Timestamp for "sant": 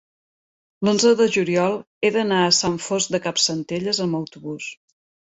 2.59-2.79